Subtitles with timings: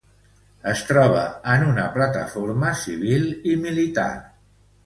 [0.71, 1.25] Es troba
[1.55, 4.11] en una plataforma civil i militar.